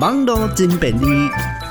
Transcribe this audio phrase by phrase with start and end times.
[0.00, 1.06] 网络真便利，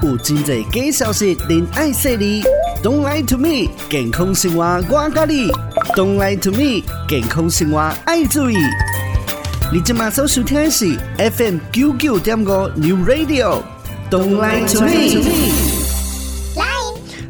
[0.02, 2.42] 有真侪假消息，您爱说哩。
[2.82, 5.52] Don't lie to me，健康生活我教你。
[5.94, 8.56] Don't lie to me，健康生活爱注意。
[9.74, 13.62] 你今马上收听的是 FM 九九点五 New Radio。
[14.10, 15.22] Don't lie to me。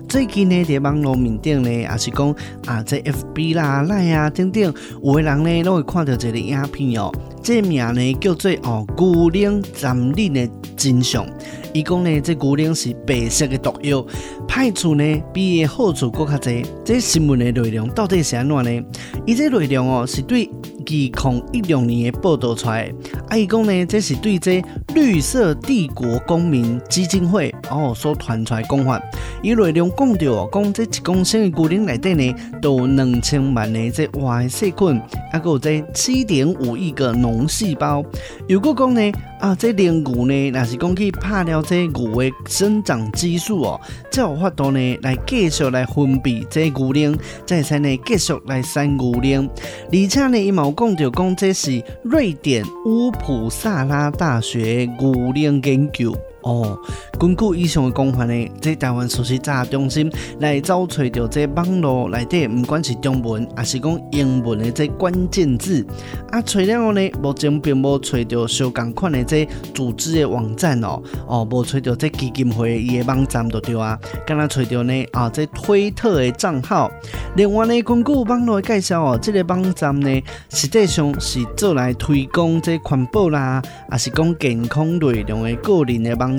[0.07, 2.35] 最近呢，在网络面顶呢，也是讲
[2.67, 4.71] 啊，在 FB 啦、Line 啊等等，
[5.03, 7.11] 有的人呢，都会看到这个影片哦。
[7.43, 11.27] 这名呢叫做哦，牛奶沾奶的真相。
[11.73, 14.05] 伊讲呢，这牛奶是白色的毒药，
[14.47, 16.53] 歹处呢比伊好处搁较多。
[16.85, 18.85] 这新闻的内容到底是安怎呢？
[19.25, 22.95] 伊这内容哦，是对二零一六年的报道出来的。
[23.27, 29.01] 啊，伊讲呢，这是对这绿色帝国公民基金会哦所传出来讲法。
[29.41, 38.03] 伊内容讲到，讲这一公升的牛奶内底呢，都有两千万的这坏细菌，还有这七点五亿个脓细胞。
[38.47, 39.11] 如果讲呢，
[39.43, 49.49] 啊，这练牛呢，若是讲去拍了这牛的生长激素哦，才有法度呢来继续来分泌这牛奶，再使呢继续来生牛奶。
[49.91, 56.15] 而且呢，伊毛讲着，讲这是瑞典乌普萨拉大学牛奶研究。
[56.43, 56.77] 哦，
[57.19, 65.85] 根据以上的讲法呢，在台湾熟悉查中心来找找到这网络内底，不管是中文还是讲英文的这关键字，
[66.31, 73.97] 啊，找了呢，目前并无找到相同款的这组织的网站哦，哦，无找到这基金会伊的网站就对啊，
[74.27, 76.91] 刚刚找到呢，啊，这推特的账号。
[77.35, 86.32] 另外呢，根据网络的介绍哦，这个网站呢，实际上是做来推广这环保啦，还是讲健康内容的个人的网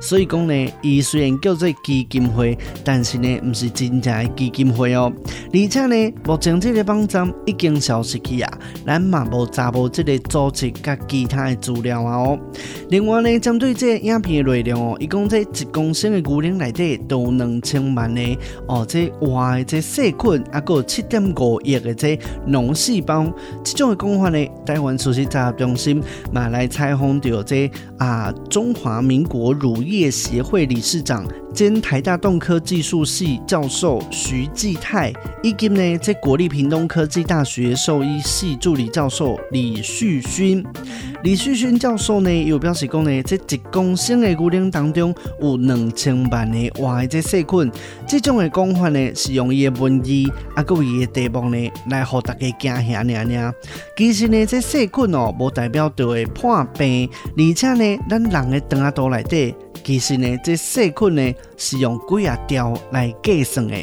[0.00, 5.12] 所以讲呢，伊虽然叫做基金会，但是呢，唔是真正的基金会哦。
[5.52, 12.38] 而且呢，目前这个网站已经消失去啊，咱嘛无查无这个组织甲其他的资料啊哦。
[12.90, 22.18] 另外呢，针对这个影片的内容哦，伊讲这一公升的牛奶内底都有两千万的哦，这坏的这细菌，啊，个七点五亿的这
[22.48, 23.26] 脓细胞，
[23.64, 40.64] 这种的讲法呢，台湾事实查核中心嘛来采访到这啊中华民国乳业协会理事长兼台大动科技术系教授徐继泰，以及呢在国立屏东科技大学兽医系助理教授李旭勋。
[41.22, 47.72] 李旭勋教授呢又表示讲呢，这一公升的牛奶当中有两千万的坏的细菌。
[48.06, 50.10] 这种的讲法呢是用伊的文字
[50.54, 53.52] 啊，各位的题目呢来让大家惊吓念念。
[53.96, 59.54] 其实呢，这细菌哦，无代表就会破病，而且呢，咱人的肠仔肚内底。
[59.82, 63.74] 其实呢，这细菌呢是用几啊条来计算的，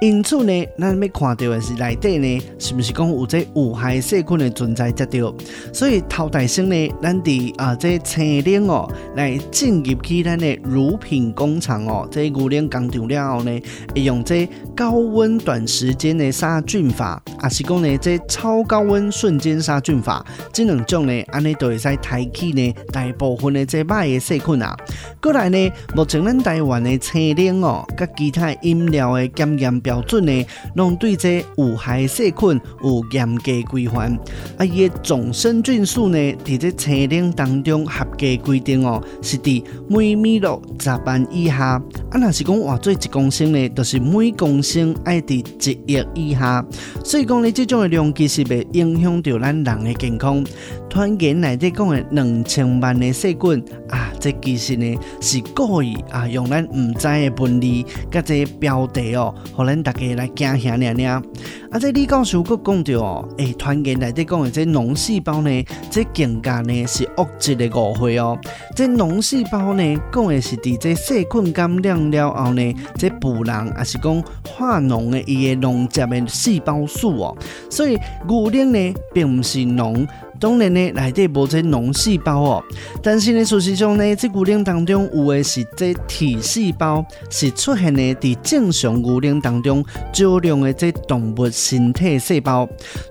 [0.00, 5.34] 因此呢，咱要看到的是内底呢，是不是讲有这有害细菌的存在才对？
[5.72, 13.60] 所以头大先呢，咱伫啊这青奶哦来进入去咱的乳品工厂哦，这牛奶工厂了后呢，
[13.94, 24.74] 会用这高温短时间的杀菌法，还是讲呢这超高温瞬间杀菌法，这两种呢，安尼都会使抬起呢大部分的这歹的细菌啊，
[25.20, 25.50] 过来。
[25.50, 34.16] 呢，目前咱台湾的青奶哦，甲其他饮料的检验标准呢，拢对这有害细菌有严格规范。
[34.56, 41.82] 啊，伊的总生菌数呢，伫这青奶当中合格规定哦，是伫每米六十万以下。
[42.10, 45.44] 啊，若是讲换做一公升呢，就是每公升爱伫
[45.86, 46.64] 一亿以下。
[47.04, 50.44] 所以讲呢，这种的量其实会影响到咱人的健康。
[50.88, 54.96] 团言内底讲的两千万的细菌啊，这其实呢。
[55.20, 61.10] 是故意啊，用咱唔知的分类，甲这标题哦，互咱大家来惊吓念念。
[61.10, 68.38] 啊，这李教授佫讲到哦，诶，团结内底讲的这脓细胞呢，这更加呢是恶质的误会哦。
[68.76, 77.36] 这脓细胞呢，讲的是伫这细菌感染了后呢，这不良还是讲化脓的伊个脓汁的细胞素哦。
[77.70, 77.96] 所以
[78.28, 80.06] 牛奶呢，并不是脓。
[80.40, 82.64] 当然呢，内底无这脓细胞哦，
[83.02, 92.66] 但是呢，事实上呢，这牛奶当中有的是这体细胞，是出现的伫正常牛奶当中少量的这动物身体细胞，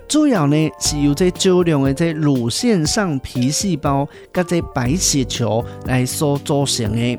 [0.08, 7.18] 主要呢是由这少量的这乳腺上皮细胞甲这白血球来所组成的。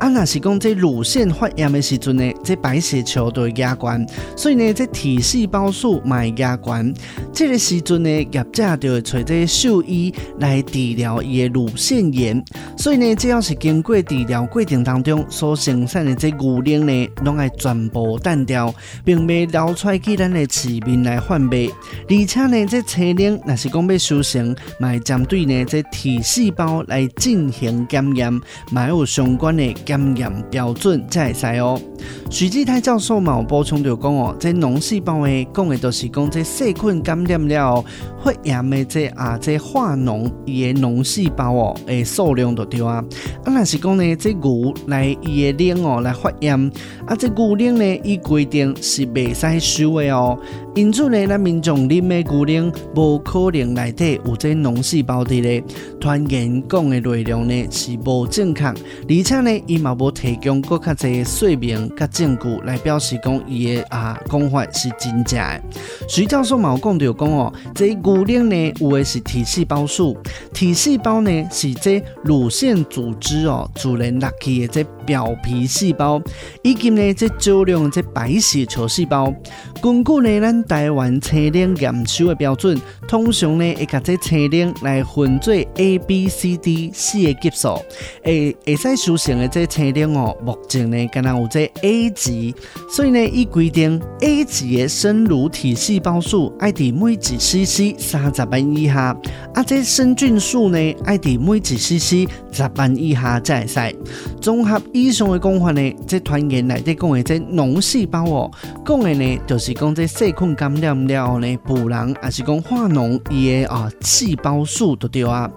[0.00, 4.04] 啊，若是讲这乳腺发炎的时阵呢，这白血球都会压关，
[4.36, 6.92] 所以呢，这体细胞数嘛会压关。
[7.32, 12.42] 这个时阵呢，业者就会找这个兽医来治疗伊的乳腺炎。
[12.76, 18.72] 所以呢，只要是经过治疗过程当中所生产的这牛奶呢，拢爱全部淡掉，
[19.04, 21.66] 并未流出来去咱的市面来贩卖。
[22.08, 28.32] 而且呢，这车辆若是讲要修成，嘛会针对呢这体细胞来进行检验，
[28.70, 31.80] 嘛有相关的检验标准才会使哦。
[32.28, 37.84] 徐志泰教授嘛有补充就讲哦，这脓细胞诶，讲的都是讲这细菌感点了
[38.24, 43.04] 发炎的这啊这化脓伊的脓细胞哦，诶数量就对啊。
[43.44, 46.72] 啊，若是讲呢，这牛来伊的奶哦来发炎，
[47.06, 50.38] 啊，这牛奶呢伊规定是袂使收的哦。
[50.74, 55.62] 因此呢，咱民众啉的牛奶无可能内底有这脓细胞的咧。
[56.00, 65.62] 传言讲的内容呢是无正确，而且呢，伊嘛无提供阁较侪说明甲证据来表示讲伊的啊讲法是真正的。
[66.08, 70.16] 徐教授嘛有讲到讲哦，这牛奶呢有的是体细胞数，
[70.52, 76.20] 体细胞呢是这乳腺组织哦自然落去的这表皮细胞，
[76.62, 79.32] 以及呢这少量这白血球细胞。
[79.80, 87.80] 根据呢咱台湾车辆验收的标准，通常呢会甲这车辆来分做 A、B、C、D 四个级数。
[88.22, 92.54] 诶，会使修成的这车辆哦，目前呢敢若有这 A 级，
[92.90, 99.16] 所以呢伊规定 A 级的生乳体细胞数爱伫每一 CC 三十万以下，
[99.54, 103.96] 啊这生菌数呢爱伫每一 CC 十万以下才会使。
[104.40, 108.50] 综合以上的讲法呢，这传言内底讲的这脓细胞哦，
[108.86, 115.50] 讲的呢就是讲这细菌感染了后呢，不然还是讲化脓伊的啊细胞数都对啊。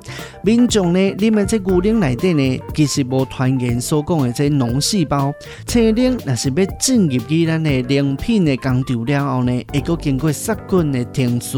[0.43, 5.31] 民众呢，你们这牛奶内底呢，其实无传言所讲的这脓细胞。
[5.67, 11.05] 车辆若是要进入去咱的饮品的工厂了后呢，会经过杀菌的
[11.39, 11.57] 程序，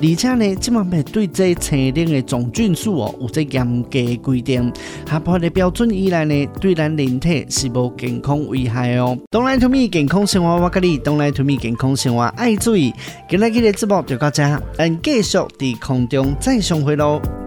[0.00, 4.72] 而且呢，即马要对这车辆的总菌数哦，有这严格规定，
[5.08, 9.16] 合法的标准以来呢，对咱人体是无健康危害哦。
[9.30, 12.92] Don't lie to me，健康生活我跟你，Don't lie to me，健康生活爱注意。
[13.28, 14.42] 今日的直播就到这，
[14.76, 17.43] 咱继续在空中再相会喽。